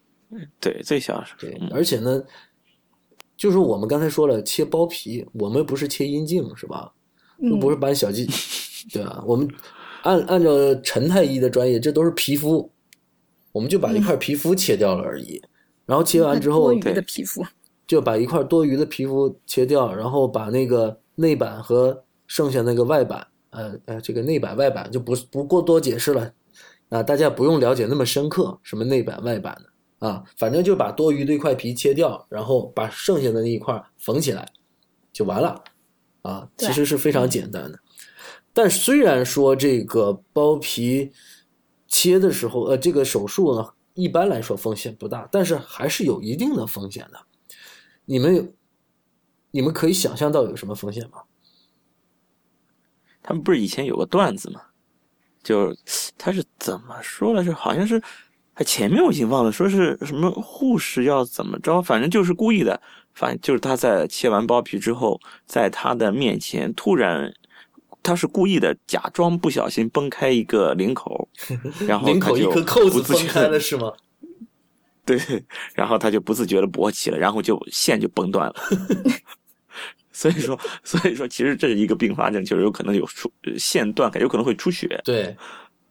[0.60, 2.24] 对，最小是对，嗯而且呢，
[3.36, 6.94] 就是我们刚才说了，切包皮，我们不是切阴茎是吧？
[7.60, 8.28] 不是把小鸡，
[8.92, 9.48] 对啊，我们
[10.04, 12.72] 按按照陈太医的专业，这都是皮肤，
[13.52, 15.42] 我们就把一块皮肤切掉了而已。
[15.86, 17.46] 然后切完之后多，余对的皮肤，
[17.86, 26.32] 就把一块多余的皮肤切掉，然后把那个内板和剩下那个外板，呃呃，这个内板外板就不不过多解释了
[26.90, 34.48] 啊，大家不用了解那么深刻，什么内板外板的啊，反正就把多余的一块皮切掉，然后把剩下的那一块缝起来
[35.12, 35.64] 就完了
[36.22, 37.80] 啊，其实是非常简单的。
[38.54, 41.12] 但虽然说这个包皮
[41.88, 47.20] 切的时候，呃，这个手术呢，一般来说风险不大，但是还是有一定的风险的。
[48.06, 48.46] 你们有，
[49.52, 51.24] 你们可以想象到有什么风险吗？
[53.28, 54.62] 他们不是以前有个段子吗？
[55.42, 57.52] 就是他是怎么说来着？
[57.56, 58.00] 好像是，
[58.54, 62.80] 哎，前面我已经忘了，说是什么护士要怎么着，反正就是故意的，
[63.16, 67.34] 反正就是他在切完包皮之后，在他的面前突然，
[68.04, 71.28] 他是故意的，假装不小心崩开一个领口，
[71.88, 73.92] 然后领口一颗扣子不自觉分开了是吗？
[75.04, 75.20] 对，
[75.74, 78.56] 然后他就不自觉的勃起了，然后就线就崩断了。
[80.16, 85.02] 所以说，所以说，其实这是一个并发症，就是有可能有出呃线断开，有可能会出血。
[85.04, 85.36] 对，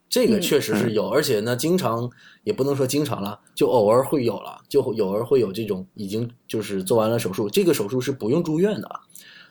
[0.09, 2.09] 这个嗯确实是有，而且呢，经常
[2.43, 8.89] 也不能说经常了，就偶尔会有了，就有偶尔会有这种已经就是做完了手术，这个手术是不用住院的，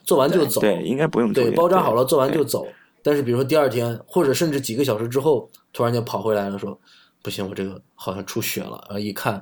[0.02, 2.66] 做完就走，对，应该不用住对，包扎好了，做完就走。
[3.00, 6.76] 但是比如说第二天，或者甚至几个小时之后，突然间跑回来了，说
[7.22, 9.40] 不行，我这个好像出血了，然后一看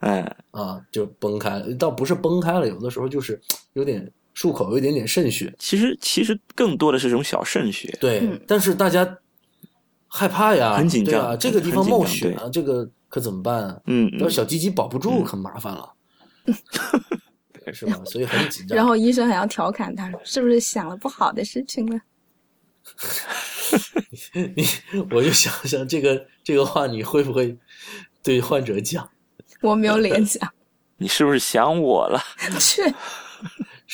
[0.00, 3.40] 哎，啊，就崩开了，倒不是崩开了，有的时候就是
[3.74, 7.96] 有点漱口有一点点渗血，其实其实更多的是这种小渗血。
[8.00, 9.18] 对，嗯但是大家
[10.08, 13.80] 害怕呀，很紧张对啊，这个地方冒血啊，这个可怎么办啊？
[13.86, 15.92] 嗯，嗯要是小鸡鸡保不住，嗯可麻烦了，
[17.72, 18.00] 是吧？
[18.06, 18.76] 所以很紧张。
[18.76, 22.00] 然后医生还要调侃他，是不是想了不好的事情了？
[24.56, 24.66] 你，
[25.10, 27.56] 我就想想这个这个话，你会不会
[28.22, 29.08] 对患者讲？
[29.60, 30.52] 我没有脸讲，
[30.98, 32.20] 你是不是想我了？
[32.58, 32.82] 去，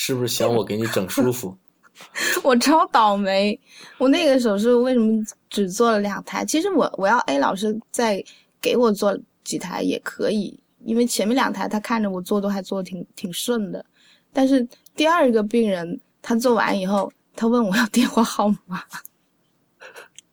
[0.00, 1.52] 是不是想我给你整舒服？
[2.44, 3.58] 我超倒霉。
[3.98, 6.44] 我那个手术为什么只做了两台？
[6.44, 8.24] 其实我我要 A 老师再
[8.61, 13.84] 给我做几台也可以，因为前面两台他看着我做都还做的挺挺顺的，
[14.32, 18.80] 但是第二个病人他做完以后，他问我要电话号码，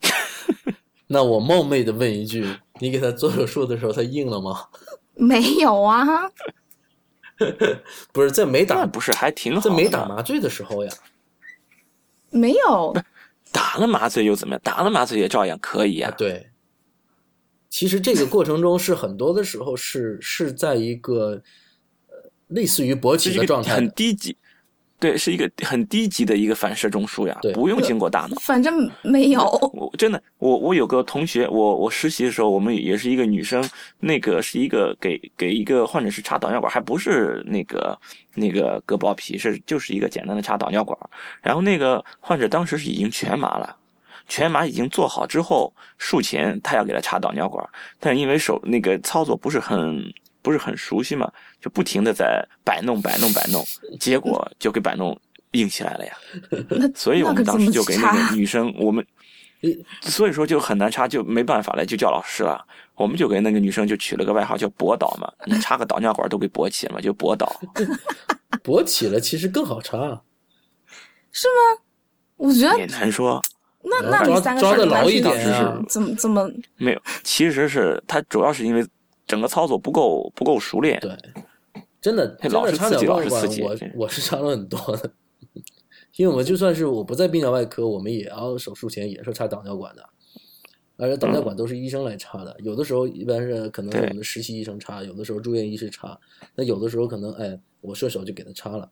[1.08, 2.48] 那我冒昧的问一句，
[2.80, 4.68] 你给他做手术的时候，他硬了吗？
[5.16, 6.06] 没有啊，
[8.14, 9.70] 不是在没打不是还挺好的？
[9.70, 10.92] 在没打麻醉的时候呀。
[12.30, 12.94] 没有，
[13.52, 14.62] 打了麻醉又怎么样？
[14.64, 16.16] 打了麻醉也照样可以啊，啊。
[16.18, 16.50] 对。
[17.70, 21.42] 其实这个过程中是很多的时候是是在一个
[22.08, 22.16] 呃
[22.48, 24.38] 类似于勃起的状态的，低级，
[24.98, 28.36] 对，是一个很低级的一个反射中枢呀，不用经过大脑。
[28.42, 29.44] 反正没有。
[29.74, 33.64] 我真的，我我有个同学，我我实习的时候，我们也是一个女生，
[34.00, 38.00] 那个是一个给给一个患者是插导尿管，还不是那个
[38.36, 40.98] 那个割包皮，是就是一个简单的插导尿管。
[41.42, 43.76] 然后那个患者当时是已经全麻了，
[44.28, 47.68] 全麻已经做好之后，术前他要给他插导尿管，
[48.00, 50.02] 但是因为手那个操作不是很
[50.46, 51.28] 不是很熟悉嘛，
[51.60, 53.66] 就不停的在摆弄摆弄摆弄，
[54.00, 55.20] 结果就给摆弄
[55.54, 56.14] 硬起来了呀。
[56.70, 59.04] 那 所以我们当时就给那那个女生，我们
[60.02, 62.64] 所以说就很难插，就没办法了，就叫老师了。
[62.94, 67.60] 我们就给那个女生就取了个外号叫“博导”嘛， 你插个导尿管都给勃起了嘛，就博导。
[68.64, 69.98] 勃起了，其实更好插。
[71.32, 71.82] 是吗？
[72.38, 73.42] 我觉得也难说，
[73.82, 78.86] 那那你三个抓得手指牢一点啊怎么怎么没有，其实是他主要是因为
[79.26, 81.00] 整个操作不够不够熟练。
[81.00, 81.18] 对，
[82.00, 85.12] 真的真的插老是刺激导管管，老是刺激我我是插了很多的，
[86.18, 90.08] 因为我们就算是我不在泌尿外科，我们也要手术前也是插导尿管的，
[90.98, 96.20] 而且导尿管都是医生来插的，有的时候一般是可能我们实习医生插，有的时候住院医师插，
[96.56, 98.92] 那有的时候可能哎我顺手就给他插了，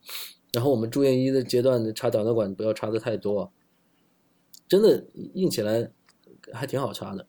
[0.51, 3.53] 然后我们住院医的阶段插导尿管不要插的太多，
[4.67, 5.91] 真的硬起来
[6.51, 7.27] 还挺好插的。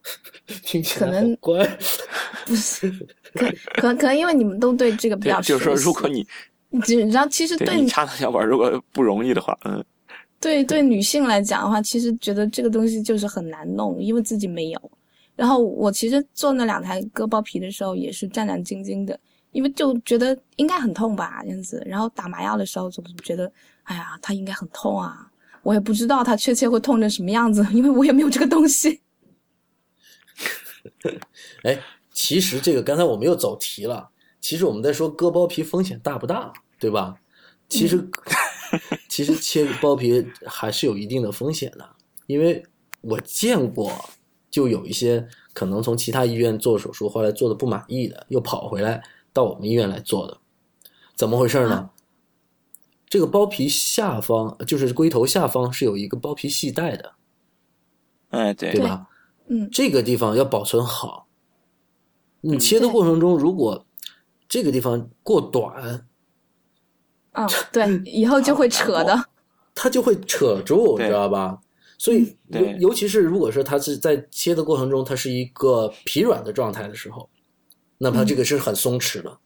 [0.62, 1.78] 听起来可能好乖，
[2.48, 2.90] 不是，
[3.34, 6.26] 可可可能因为你们都对这个比较，对就是说，如果你
[6.70, 9.84] 你知道，其实对对你插的尿管如果不容易的话，嗯，
[10.40, 14.90] 对对女性来讲的话，其实觉得这个东西就是很难弄，因为自己没有。
[15.36, 19.18] 然后我其实做那两台割包皮的时候也是战战兢兢的，
[19.52, 21.82] 因为就觉得应该很痛吧，这样子。
[21.86, 23.52] 然后打麻药的时候总是觉得，
[23.84, 25.30] 哎呀，它应该很痛啊。
[25.62, 29.00] 我也不知道它确切会痛成什么样子，因为我也没有这个东西。
[31.64, 31.78] 哎，
[32.18, 34.10] 其实这个刚才我们又走题了。
[34.40, 37.14] 其实我们在说割包皮风险大不大，对吧？
[37.68, 38.10] 其实，
[39.08, 41.88] 其实切包皮还是有一定的风险的，
[42.26, 42.60] 因为
[43.02, 43.92] 我见过，
[44.50, 49.00] 就有一些可能从其他医院做手术，后来做的不满意的，又跑回来
[49.32, 50.36] 到我们医院来做的。
[51.14, 51.88] 怎么回事呢？
[53.08, 57.12] 这个包皮下方，就是龟头下方是有一个包皮系带的，
[58.30, 59.06] 哎，对对吧？
[59.46, 61.27] 嗯，这个地方要保存好。
[62.40, 63.86] 你嗯切的过程中，如果
[64.48, 66.06] 这个地方过短，
[67.32, 69.24] 啊，对， 以后就会扯的。
[69.74, 71.60] 它就会扯住，对知道吧？
[71.98, 77.28] 所以尤尤其是如果说它是在切的过程中，它是一个疲软的状态的时候，
[77.98, 79.38] 那么它这个是很松弛的。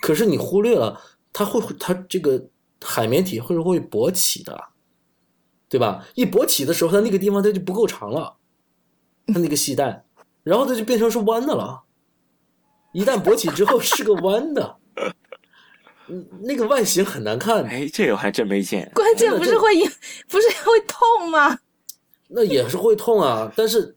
[0.00, 1.00] 可是你忽略了，
[1.32, 2.48] 它会它这个
[2.82, 4.62] 海绵体会会勃起的，
[5.70, 6.06] 对吧？
[6.14, 8.36] 一勃起的时候，它那个地方它就不够长了，
[9.28, 10.04] 它那个系带，
[10.42, 11.82] 然后它就变成是弯的了。
[12.92, 14.76] 一旦勃起之后是个弯的，
[16.08, 17.64] 嗯，那个外形很难看。
[17.64, 18.90] 哎，这个我还真没见。
[18.94, 19.74] 关键不是会
[20.28, 21.58] 不是会痛吗？
[22.28, 23.96] 那也是会痛啊，但是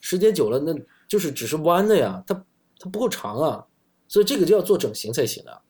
[0.00, 0.74] 时间久了，那
[1.08, 2.34] 就是只是弯的呀，它
[2.78, 3.66] 它不够长啊，
[4.08, 5.62] 所以这个就要做整形才行的。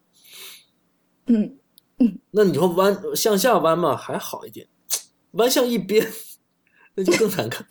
[1.27, 1.59] 嗯，
[2.31, 4.67] 那你说弯向下弯嘛，还好一点，
[5.33, 6.07] 弯向一边，
[6.95, 7.67] 那就更难看。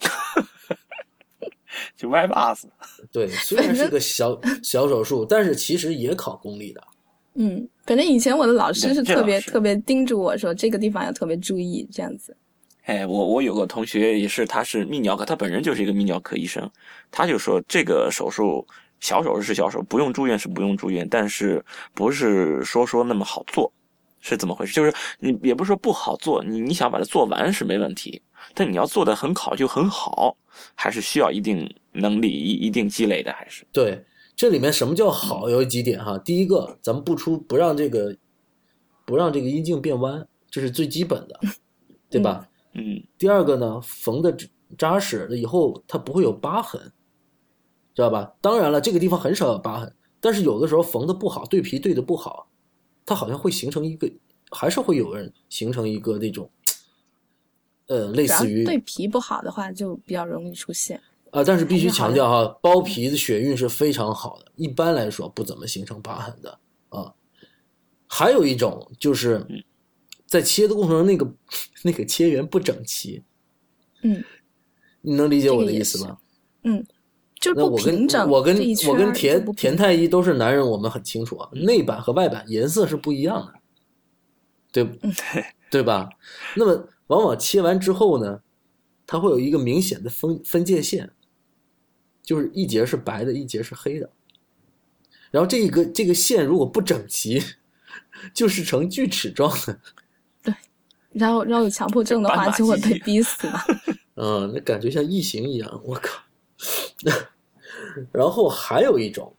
[1.96, 2.66] 就 Y pass，
[3.12, 6.84] 对，虽然是个小小手术，但是其实也考功力的。
[7.36, 12.36] 嗯，反正以前我的老师是特别特别叮嘱我说，这个地方要特别注意，这样子。
[12.84, 16.70] 哎，我我有个同学也是，他是泌尿科，他本人就是一个泌尿科医生，
[17.12, 18.66] 他就说这个手术
[19.00, 23.72] 小手术是小手术，不用住院是不用住院，但是不是说说那么好做，
[24.20, 24.74] 是怎么回事？
[24.74, 28.20] 就是你也不是说不好做，你你想把它做完是没问题，
[28.54, 30.36] 但你要做的很好就很好，
[30.76, 34.04] 还是需要一定能力、一一定积累的，还是对，
[34.36, 35.50] 这里面什么叫好？
[35.50, 36.18] 有几点哈。
[36.18, 38.16] 第一个，咱们不出不让这个
[39.06, 41.40] 不让这个阴茎变弯，这是最基本的，
[42.10, 42.48] 对吧？
[42.74, 44.36] 嗯第二个呢，缝的
[44.78, 46.80] 扎实了以后，它不会有疤痕，
[47.96, 48.32] 知道吧？
[48.42, 52.48] 当然了，这个地方很少有疤痕，但是有的时候缝的不好，对皮对的不好，
[53.06, 54.08] 它好像会形成一个，
[54.52, 56.50] 还是会有人形成一个那种，
[57.90, 61.00] 呃，类似于对皮不好的话，就比较容易出现。
[61.32, 67.14] 啊，但是必须强调哈，包皮的血运是非常好的，一般来说不怎么形成疤痕的啊。
[68.08, 69.64] 还有一种就是嗯
[70.26, 71.32] 在切的过程中，那个
[71.84, 73.22] 那个切缘不整齐，
[74.02, 74.24] 嗯，
[75.02, 76.18] 你能理解我的意思吗？
[76.64, 76.86] 嗯
[77.40, 78.30] 就是不平整。
[78.30, 78.56] 我跟
[78.88, 83.54] 我跟田田太医都是男人，我们很清楚啊，内板和外板颜色是不一样的，
[84.72, 85.14] 对嗯
[85.72, 86.10] 对吧？
[86.56, 88.42] 那么往往切完之后呢，
[89.06, 91.12] 它会有一个明显的分分界线，
[92.24, 94.10] 就是一节是白的，一节是黑的。
[95.32, 97.42] 然后这一个这个线如果不整齐，
[98.34, 99.80] 就是呈锯齿状的，
[100.44, 100.54] 对
[101.12, 103.60] 然后，然后有强迫症的话，就会被逼死嘛。
[104.16, 106.24] 嗯，那感觉像异形一样，我靠。
[108.12, 109.36] 然后还有一种，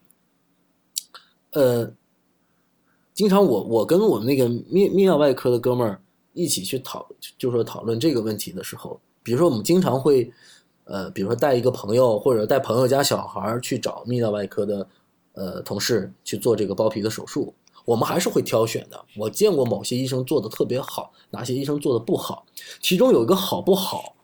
[1.51, 1.93] 呃，
[3.13, 6.01] 经常我我跟我们那个泌泌尿外科的哥们儿
[6.33, 10.31] 一起去讨，就说讨论这个问题的时候，比如说我们经常会，
[10.85, 14.87] 呃，比如说带一个朋友或者带朋友家小孩去找泌尿外科的
[15.33, 17.53] 呃同事去做这个包皮的手术，
[17.85, 19.05] 我们还是会挑选的。
[19.17, 22.45] 我见过某些医生做的特别好，哪些医生做的不好，
[22.79, 24.15] 其中有一个好不好，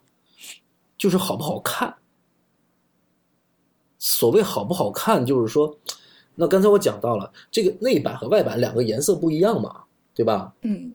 [0.97, 1.95] 就是好不好看。
[3.99, 5.75] 所谓好不好看，就是说，
[6.36, 10.53] 那刚才我讲到了，这个内板和外板两个颜色不一样嘛，对吧？
[10.61, 10.93] 嗯，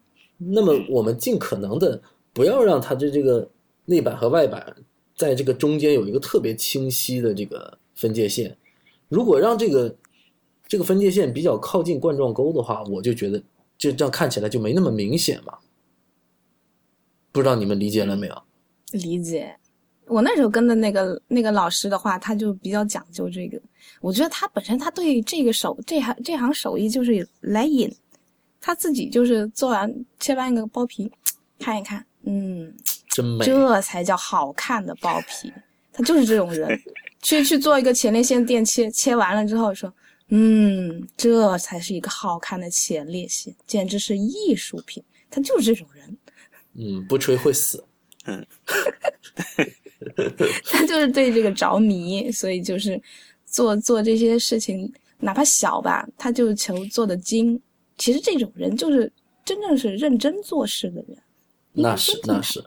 [0.50, 2.00] 那么我们尽可能的
[2.32, 3.48] 不要让它的这个
[3.84, 4.74] 内板和外板
[5.16, 8.56] 在这个中间有一个特别清晰的这个分界线。
[9.08, 9.94] 如果让这个
[10.66, 13.38] 这个分界线比较靠近冠状沟的话，我就觉得
[13.76, 15.58] 就这样看起来就没那么明显嘛。
[17.30, 18.42] 不知道你们理解了没有？
[18.92, 19.54] 理解。
[20.06, 23.58] 我那时候跟的那个那个老师的话，他就比较讲究这个。
[24.00, 27.90] 我觉得他本身他对这个手这行这行手艺就是来瘾，
[28.64, 31.10] 他自己就是做完切完一个包皮，
[31.58, 32.72] 看一看，嗯，
[33.10, 33.44] 真美。
[33.44, 35.52] 这才叫好看的包皮。
[35.92, 36.80] 他就是这种人，
[37.20, 39.92] 去去做一个前列腺电切，切完了之后说，
[40.28, 45.02] 嗯，这才是一个好看的前列腺，简直是艺术品。
[45.28, 46.16] 他就是这种人，
[46.74, 47.84] 嗯，不吹会死。
[48.26, 48.46] 嗯
[50.64, 53.00] 他就是对这个着迷，所以就是
[53.44, 57.60] 做做这些事情，哪怕小吧，他就求做的精。
[58.02, 59.12] 其实这种人就是
[59.44, 61.16] 真正是认真做事的人。
[61.72, 62.64] 那是那是，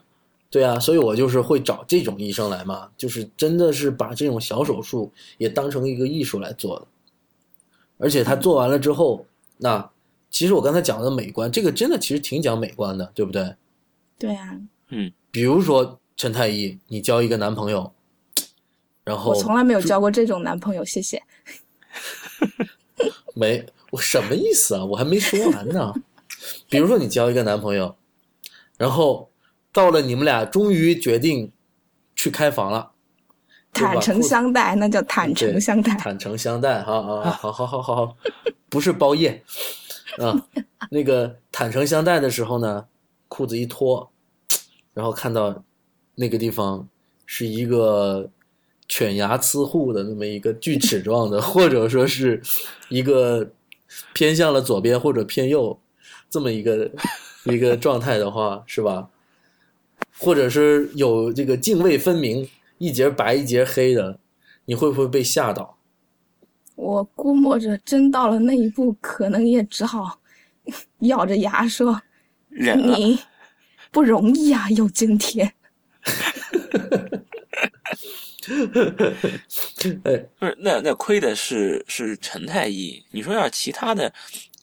[0.48, 6.86] 对啊，所以我就是会找这种医生来嘛，就是真的是把这种小手术也当成一个艺术来做的。
[7.98, 9.26] 而且他做完了之后，
[9.58, 9.90] 那
[10.30, 13.54] 其实我刚才讲的美观，这个真的其实挺讲美观的，对不对？
[14.18, 14.58] 对啊，
[14.88, 17.92] 嗯，比如说陈太医，你交一个男朋友，
[19.04, 21.22] 然后我从来没有交过这种男朋友，谢谢。
[23.36, 23.62] 没，
[23.96, 24.84] 我什么意思啊？
[24.84, 25.94] 我还没说完呢。
[26.68, 27.96] 比如说你交一个男朋友，
[28.76, 29.30] 然后
[29.72, 31.50] 到了你们俩终于决定
[32.14, 32.92] 去开房了，
[33.72, 35.94] 坦诚相待，那叫坦诚相待。
[35.96, 38.16] 坦诚相待，哈啊，好好好好好，
[38.68, 39.42] 不是包夜
[40.18, 40.46] 啊。
[40.90, 42.84] 那个坦诚相待的时候呢，
[43.28, 44.10] 裤子一脱，
[44.92, 45.64] 然后看到
[46.14, 46.86] 那个地方
[47.24, 48.28] 是一个
[48.88, 52.42] 犬牙呲护的那么一个锯齿状的，或者说是
[52.88, 53.50] 一个
[54.12, 55.80] 偏向了左边或者偏右
[56.28, 56.90] 这么一个
[57.44, 59.08] 一个状态的话，是吧？
[60.18, 64.18] 或者是有这个泾渭分明，一节白一节黑的，
[64.64, 65.78] 你会不会被吓到？
[66.74, 70.20] 我估摸着真到了那一步，可能也只好
[71.00, 72.02] 咬着牙说
[72.48, 72.96] 忍：“了。
[72.96, 73.18] 你
[73.90, 75.54] 不容易啊，有今天。
[80.04, 83.02] 哎，不是，那那亏的是是陈太医。
[83.10, 84.12] 你说要是其他的，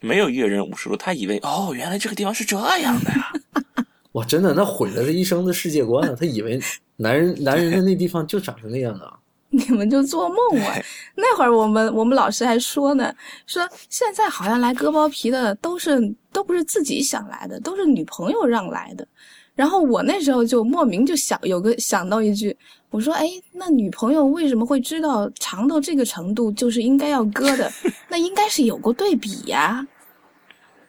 [0.02, 3.34] 没有阅人无数，他以为哦，原来这个地方是这样的呀。
[4.14, 6.16] 哇，真的，那毁了这一生的世界观了！
[6.16, 6.60] 他以为
[6.98, 9.18] 男人男人的那地方就长成那样的啊。
[9.50, 10.76] 你们就做梦啊！
[11.16, 13.14] 那会儿我们我们老师还说呢，
[13.46, 16.00] 说现在好像来割包皮的都是
[16.32, 19.08] 都不是自己想来的，都是女朋友让来的。
[19.56, 22.56] 然后我那时候就莫名就想有个想到一句，
[22.90, 27.72] 我说哎，那女朋友为什么会知道长到这个程度就是应该要割的？
[28.10, 29.88] 那应该是有过对比呀。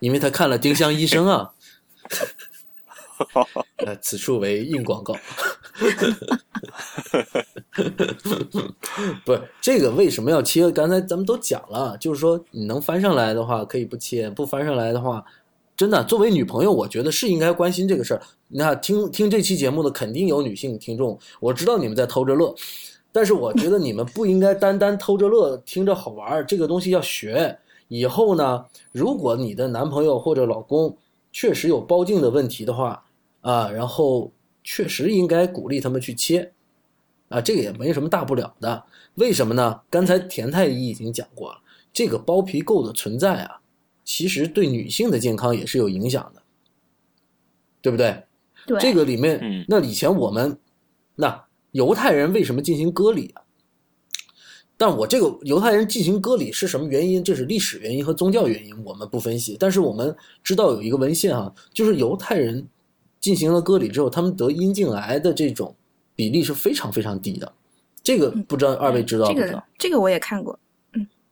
[0.00, 1.50] 因为他看了丁香医生啊。
[3.86, 5.14] 呃，此处为硬广告。
[9.24, 10.68] 不是这个为什么要切？
[10.70, 15.24] 刚才咱们都讲了，就是说你能翻上来的话可以不切，不翻上来的话，
[15.76, 18.22] 真的作为女朋友，我觉得是应该关心这个事儿。
[18.48, 22.54] 那听听这期节目的肯定有女性听众，我知道你们在偷着乐，
[23.10, 27.58] 但是我觉得你们不应该单单偷着乐，听着好玩儿，这个东西要学。
[27.88, 30.96] 以后呢，如果你的男朋友或者老公
[31.32, 33.04] 确实有包茎的问题的话，
[33.42, 36.52] 啊，然后确实应该鼓励他们去切，
[37.28, 38.84] 啊，这个也没什么大不了的。
[39.16, 39.80] 为什么呢？
[39.90, 41.58] 刚才田太医已经讲过了，
[41.92, 43.60] 这个包皮垢的存在啊，
[44.04, 46.42] 其实对女性的健康也是有影响的，
[47.80, 48.22] 对不对？
[48.66, 50.58] 对，这个里面，嗯那以前我们
[51.16, 53.42] 那犹太人为什么进行割礼啊？
[54.76, 57.22] 但我这个犹太人进行割礼是什么原因？
[57.22, 59.56] 这是历史原因和宗教原因，我们不分析。
[59.58, 62.66] 但是我们知道有一个文献啊、就是犹太人
[63.20, 65.74] 进行了割礼之后，他们得阴茎癌的这种
[66.16, 67.52] 比例是非常非常低的。
[68.02, 69.58] 这个不知道二位知道这不知道？
[69.58, 70.58] 个这个我也看过。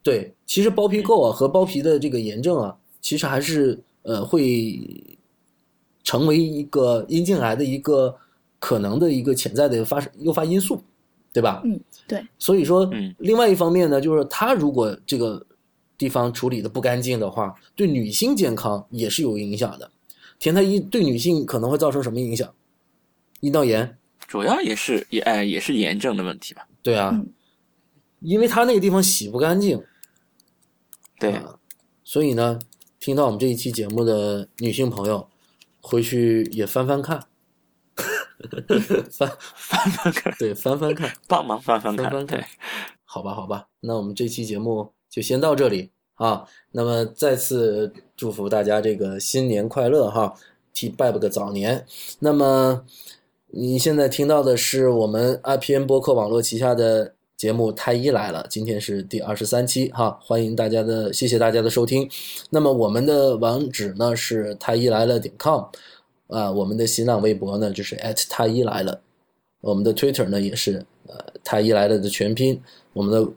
[0.02, 4.80] 对，其实包皮垢啊和包皮的这个炎症啊，其实还是呃会
[6.02, 8.16] 成为一个阴茎癌的一个
[8.58, 10.82] 可能的一个潜在的发生诱发因素，
[11.32, 11.62] 对吧？
[11.64, 15.46] 嗯，对，所以说嗯，另外一方面呢，就是它如果这个
[15.96, 19.88] 地方处理的不干净的话，对女性健康也是有影响的。
[20.40, 22.52] 田太医对女性可能会造成什么影响？
[23.38, 23.96] 阴道炎，
[24.26, 26.66] 主要也是也哎也是炎症的问题吧。
[26.82, 27.32] 对啊，嗯
[28.18, 29.82] 因为他那个地方洗不干净，
[31.22, 31.54] 对，啊，
[32.02, 32.58] 所以呢，
[32.98, 35.28] 听到我们这一期节目的女性朋友，
[35.80, 37.24] 回去也翻翻看，
[39.08, 42.44] 翻翻翻看，对翻翻看，帮忙翻翻看，翻翻看，
[43.04, 46.44] 好吧，好吧，那我们这期节目就先到这里啊。
[46.72, 50.34] 那么再次祝福大家这个新年快乐哈，
[50.74, 51.86] 替拜了个早年。
[52.18, 52.84] 那么
[53.46, 62.08] 你现在听到的是我们 IPN 播客网络旗下的节目《太医来了》，今天是第二十三期哈，欢迎大家的，谢谢大家的收听。
[62.50, 65.64] 那么我们的网址呢是太医来了点 com，
[66.28, 69.00] 啊，我们的新浪微博呢就是 at 太医来了。
[69.60, 72.62] 我们的 Twitter 呢也是呃太医来了的全拼，
[72.92, 73.28] 我们的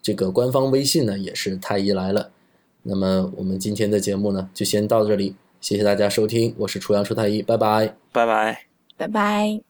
[0.00, 2.30] 这个官方微信呢也是太医来了，
[2.84, 7.96] 那么我们今天的节目呢，就先到这里，谢谢大家收听，我是楚阳楚太医，拜拜。
[8.12, 8.66] 拜拜。
[8.96, 9.67] 拜拜。